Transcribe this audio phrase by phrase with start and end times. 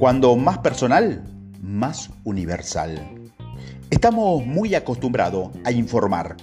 [0.00, 1.22] Cuando más personal,
[1.60, 3.20] más universal.
[3.90, 6.38] Estamos muy acostumbrados a informar.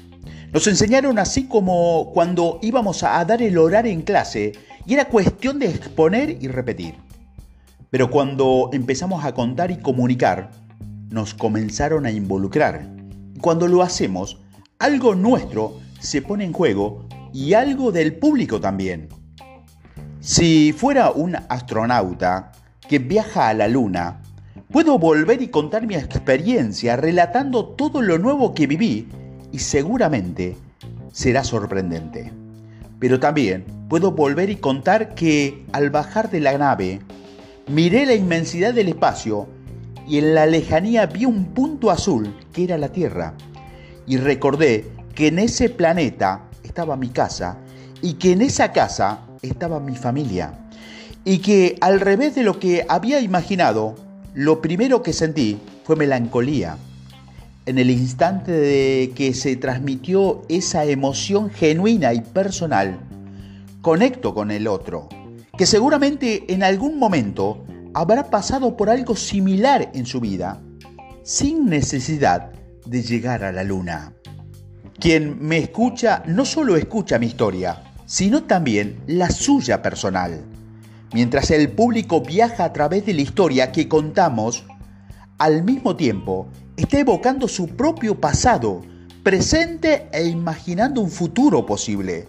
[0.54, 4.51] Nos enseñaron así como cuando íbamos a dar el horario en clase
[4.86, 6.97] y era cuestión de exponer y repetir.
[7.89, 10.51] Pero cuando empezamos a contar y comunicar,
[11.10, 12.87] nos comenzaron a involucrar.
[13.42, 14.37] Cuando lo hacemos,
[14.78, 19.10] algo nuestro se pone en juego y algo del público también.
[20.19, 22.51] Si fuera un astronauta
[22.87, 24.21] que viaja a la Luna,
[24.71, 29.07] puedo volver y contar mi experiencia relatando todo lo nuevo que viví
[29.51, 30.57] y seguramente
[31.11, 32.31] será sorprendente.
[33.00, 37.00] Pero también puedo volver y contar que al bajar de la nave,
[37.67, 39.47] miré la inmensidad del espacio
[40.08, 43.33] y en la lejanía vi un punto azul que era la Tierra.
[44.06, 47.58] Y recordé que en ese planeta estaba mi casa
[48.02, 50.67] y que en esa casa estaba mi familia.
[51.27, 53.95] Y que al revés de lo que había imaginado,
[54.33, 56.78] lo primero que sentí fue melancolía.
[57.66, 62.97] En el instante de que se transmitió esa emoción genuina y personal,
[63.81, 65.09] conecto con el otro,
[65.58, 70.62] que seguramente en algún momento habrá pasado por algo similar en su vida,
[71.23, 72.53] sin necesidad
[72.86, 74.14] de llegar a la luna.
[74.97, 80.41] Quien me escucha no solo escucha mi historia, sino también la suya personal.
[81.13, 84.66] Mientras el público viaja a través de la historia que contamos,
[85.38, 88.81] al mismo tiempo está evocando su propio pasado,
[89.23, 92.28] presente e imaginando un futuro posible.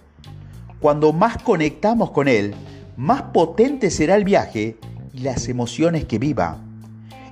[0.81, 2.55] Cuando más conectamos con él,
[2.97, 4.77] más potente será el viaje
[5.13, 6.59] y las emociones que viva.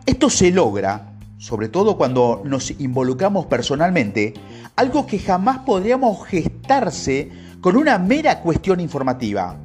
[0.05, 4.35] Esto se logra, sobre todo cuando nos involucramos personalmente,
[4.75, 7.31] algo que jamás podríamos gestarse
[7.61, 9.57] con una mera cuestión informativa.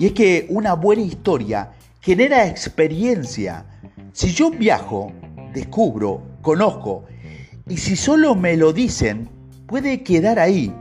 [0.00, 3.66] Y es que una buena historia genera experiencia.
[4.14, 5.12] Si yo viajo,
[5.52, 7.04] descubro, conozco,
[7.68, 9.28] y si solo me lo dicen,
[9.66, 10.72] puede quedar ahí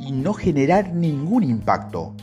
[0.00, 2.16] y no generar ningún impacto.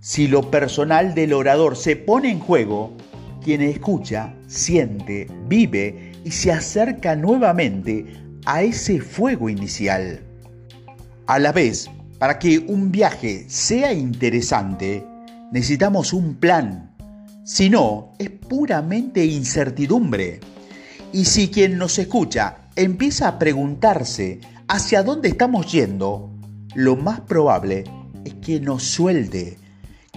[0.00, 2.96] Si lo personal del orador se pone en juego,
[3.44, 8.06] quien escucha, siente, vive y se acerca nuevamente
[8.46, 10.22] a ese fuego inicial.
[11.26, 15.04] A la vez, para que un viaje sea interesante,
[15.56, 16.94] necesitamos un plan.
[17.42, 20.40] Si no, es puramente incertidumbre.
[21.14, 26.30] Y si quien nos escucha empieza a preguntarse hacia dónde estamos yendo,
[26.74, 27.84] lo más probable
[28.26, 29.56] es que nos suelte.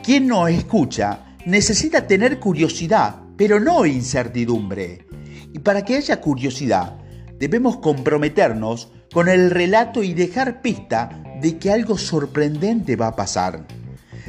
[0.03, 5.07] Quien nos escucha necesita tener curiosidad, pero no incertidumbre.
[5.53, 6.97] Y para que haya curiosidad,
[7.39, 13.78] debemos comprometernos con el relato y dejar pista de que algo sorprendente va a pasar.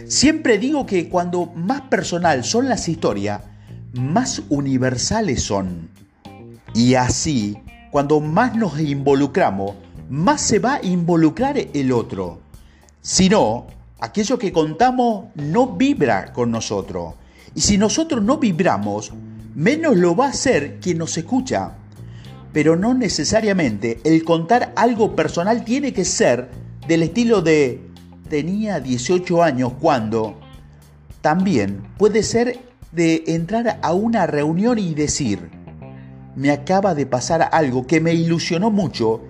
[0.07, 3.43] Siempre digo que cuando más personal son las historias,
[3.93, 5.89] más universales son.
[6.75, 7.59] Y así,
[7.91, 9.75] cuando más nos involucramos,
[10.09, 12.41] más se va a involucrar el otro.
[13.01, 13.67] Si no,
[14.01, 17.15] aquello que contamos no vibra con nosotros.
[17.55, 19.13] Y si nosotros no vibramos,
[19.55, 21.73] menos lo va a hacer quien nos escucha.
[22.53, 26.51] Pero no necesariamente el contar algo personal tiene que ser
[26.87, 27.90] del estilo de
[28.31, 30.41] tenía 18 años cuando.
[31.21, 32.61] También puede ser
[32.93, 35.51] de entrar a una reunión y decir,
[36.35, 39.21] me acaba de pasar algo que me ilusionó mucho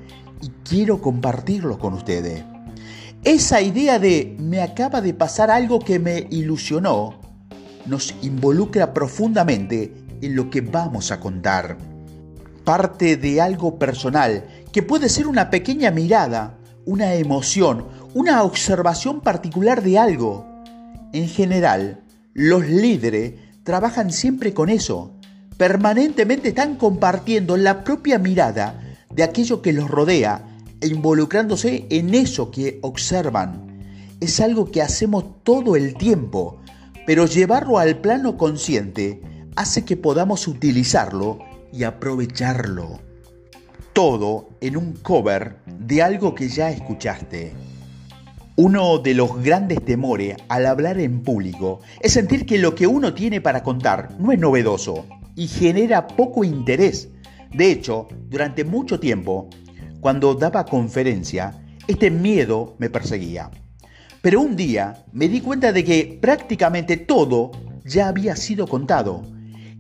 [0.41, 2.44] y quiero compartirlo con ustedes.
[3.25, 7.19] Esa idea de me acaba de pasar algo que me ilusionó
[7.87, 11.77] nos involucra profundamente en lo que vamos a contar.
[12.65, 19.82] Parte de algo personal que puede ser una pequeña mirada, una emoción, una observación particular
[19.82, 20.47] de algo.
[21.12, 22.03] En general,
[22.34, 25.12] los líderes trabajan siempre con eso.
[25.56, 30.44] Permanentemente están compartiendo la propia mirada de aquello que los rodea
[30.81, 33.78] e involucrándose en eso que observan.
[34.21, 36.60] Es algo que hacemos todo el tiempo,
[37.07, 39.22] pero llevarlo al plano consciente
[39.57, 41.39] hace que podamos utilizarlo
[41.72, 43.01] y aprovecharlo.
[43.92, 47.70] Todo en un cover de algo que ya escuchaste.
[48.56, 53.14] Uno de los grandes temores al hablar en público es sentir que lo que uno
[53.14, 55.06] tiene para contar no es novedoso
[55.36, 57.08] y genera poco interés.
[57.52, 59.48] De hecho, durante mucho tiempo
[60.00, 61.54] cuando daba conferencia,
[61.86, 63.50] este miedo me perseguía.
[64.20, 67.52] Pero un día me di cuenta de que prácticamente todo
[67.84, 69.22] ya había sido contado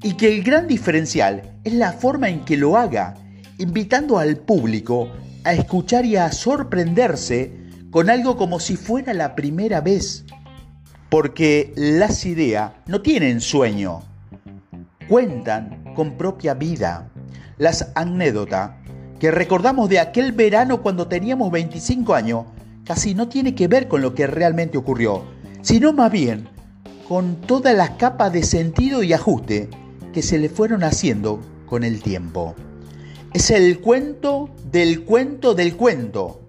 [0.02, 3.14] y que el gran diferencial es la forma en que lo haga,
[3.58, 5.10] invitando al público
[5.44, 7.59] a escuchar y a sorprenderse
[7.90, 10.24] con algo como si fuera la primera vez.
[11.08, 14.02] Porque las ideas no tienen sueño,
[15.08, 17.10] cuentan con propia vida.
[17.58, 18.72] Las anécdotas
[19.18, 22.46] que recordamos de aquel verano cuando teníamos 25 años
[22.84, 25.24] casi no tiene que ver con lo que realmente ocurrió,
[25.62, 26.48] sino más bien
[27.08, 29.68] con todas las capas de sentido y ajuste
[30.12, 32.54] que se le fueron haciendo con el tiempo.
[33.32, 36.39] Es el cuento del cuento del cuento.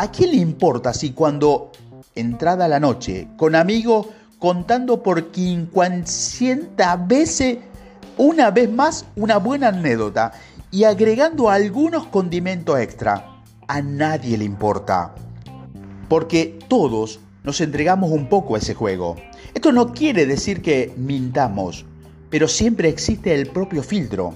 [0.00, 1.72] ¿A quién le importa si cuando,
[2.14, 4.06] entrada la noche, con amigos
[4.38, 7.58] contando por quincuancienta veces,
[8.16, 10.30] una vez más, una buena anécdota
[10.70, 15.16] y agregando algunos condimentos extra, a nadie le importa?
[16.08, 19.16] Porque todos nos entregamos un poco a ese juego.
[19.52, 21.84] Esto no quiere decir que mintamos,
[22.30, 24.32] pero siempre existe el propio filtro.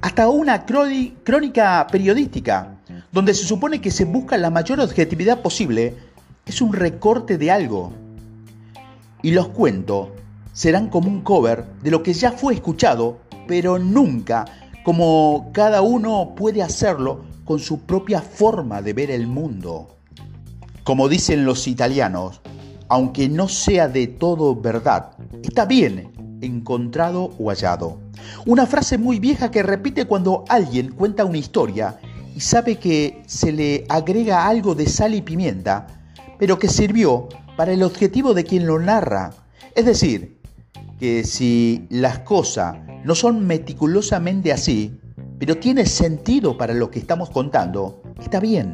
[0.00, 2.77] Hasta una crónica periodística,
[3.12, 5.96] donde se supone que se busca la mayor objetividad posible,
[6.46, 7.92] es un recorte de algo.
[9.22, 10.08] Y los cuentos
[10.52, 14.44] serán como un cover de lo que ya fue escuchado, pero nunca
[14.84, 19.96] como cada uno puede hacerlo con su propia forma de ver el mundo.
[20.84, 22.40] Como dicen los italianos,
[22.88, 25.10] aunque no sea de todo verdad,
[25.42, 28.00] está bien encontrado o hallado.
[28.46, 31.98] Una frase muy vieja que repite cuando alguien cuenta una historia
[32.38, 35.88] y sabe que se le agrega algo de sal y pimienta,
[36.38, 37.26] pero que sirvió
[37.56, 39.34] para el objetivo de quien lo narra.
[39.74, 40.38] Es decir,
[41.00, 45.00] que si las cosas no son meticulosamente así,
[45.40, 48.70] pero tiene sentido para lo que estamos contando, está bien.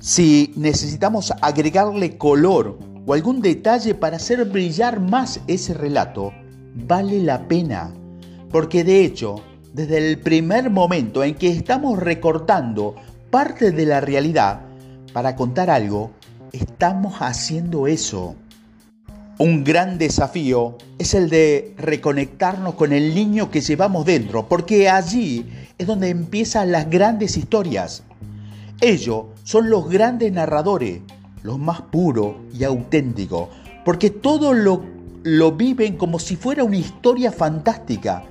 [0.00, 6.32] Si necesitamos agregarle color o algún detalle para hacer brillar más ese relato,
[6.86, 7.92] vale la pena.
[8.50, 9.42] Porque de hecho,
[9.72, 12.94] desde el primer momento en que estamos recortando
[13.30, 14.60] parte de la realidad
[15.12, 16.10] para contar algo,
[16.52, 18.36] estamos haciendo eso.
[19.38, 25.46] Un gran desafío es el de reconectarnos con el niño que llevamos dentro, porque allí
[25.78, 28.02] es donde empiezan las grandes historias.
[28.80, 31.00] Ellos son los grandes narradores,
[31.42, 33.48] los más puros y auténticos,
[33.86, 34.82] porque todo lo,
[35.22, 38.24] lo viven como si fuera una historia fantástica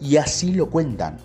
[0.00, 1.18] y así lo cuentan.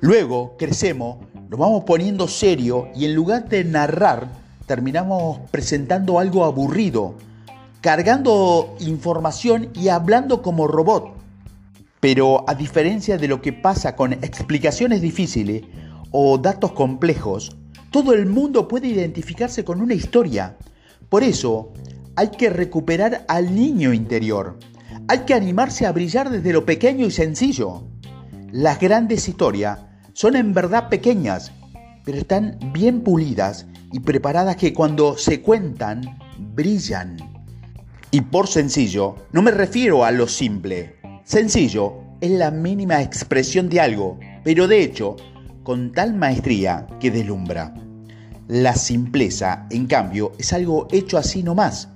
[0.00, 4.28] Luego crecemos, nos vamos poniendo serio y en lugar de narrar,
[4.66, 7.14] terminamos presentando algo aburrido,
[7.80, 11.14] cargando información y hablando como robot.
[12.00, 15.62] Pero a diferencia de lo que pasa con explicaciones difíciles
[16.10, 17.56] o datos complejos,
[17.90, 20.56] todo el mundo puede identificarse con una historia.
[21.08, 21.72] Por eso,
[22.16, 24.58] hay que recuperar al niño interior.
[25.08, 27.84] Hay que animarse a brillar desde lo pequeño y sencillo.
[28.50, 29.78] Las grandes historias
[30.14, 31.52] son en verdad pequeñas,
[32.04, 36.18] pero están bien pulidas y preparadas que cuando se cuentan,
[36.56, 37.18] brillan.
[38.10, 40.96] Y por sencillo, no me refiero a lo simple.
[41.22, 45.14] Sencillo es la mínima expresión de algo, pero de hecho,
[45.62, 47.74] con tal maestría que deslumbra.
[48.48, 51.90] La simpleza, en cambio, es algo hecho así nomás.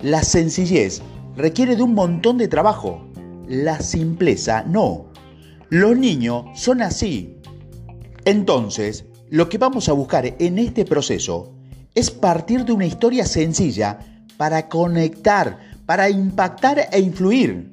[0.00, 1.02] La sencillez
[1.36, 3.06] requiere de un montón de trabajo.
[3.46, 5.06] La simpleza no.
[5.68, 7.36] Los niños son así.
[8.24, 11.52] Entonces, lo que vamos a buscar en este proceso
[11.94, 13.98] es partir de una historia sencilla
[14.36, 17.70] para conectar, para impactar e influir.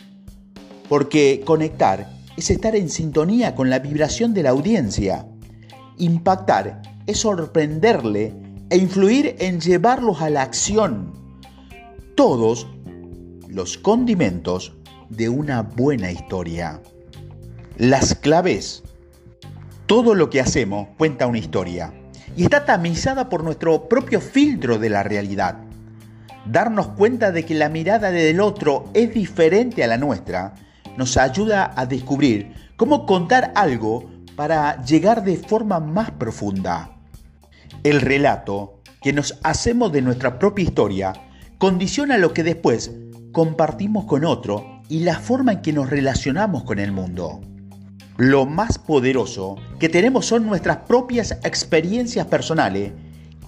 [0.89, 5.27] Porque conectar es estar en sintonía con la vibración de la audiencia.
[5.97, 8.33] Impactar es sorprenderle
[8.69, 11.13] e influir en llevarlos a la acción.
[12.15, 12.67] Todos
[13.53, 14.73] los condimentos
[15.09, 16.81] de una buena historia.
[17.77, 18.81] Las claves.
[19.85, 21.93] Todo lo que hacemos cuenta una historia
[22.35, 25.59] y está tamizada por nuestro propio filtro de la realidad.
[26.47, 30.55] Darnos cuenta de que la mirada del otro es diferente a la nuestra
[30.97, 36.97] nos ayuda a descubrir cómo contar algo para llegar de forma más profunda.
[37.83, 41.13] El relato que nos hacemos de nuestra propia historia
[41.59, 42.91] condiciona lo que después
[43.33, 47.41] compartimos con otro y la forma en que nos relacionamos con el mundo.
[48.15, 52.93] Lo más poderoso que tenemos son nuestras propias experiencias personales,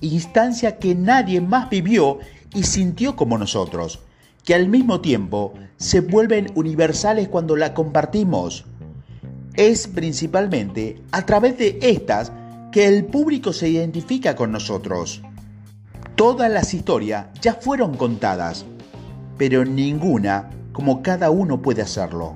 [0.02, 2.18] instancias que nadie más vivió
[2.54, 4.00] y sintió como nosotros,
[4.44, 8.66] que al mismo tiempo se vuelven universales cuando la compartimos.
[9.54, 12.32] Es principalmente a través de estas
[12.72, 15.22] que el público se identifica con nosotros.
[16.16, 18.66] Todas las historias ya fueron contadas,
[19.38, 22.36] pero ninguna como cada uno puede hacerlo.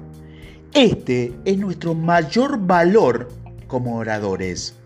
[0.73, 3.29] Este es nuestro mayor valor
[3.67, 4.78] como oradores.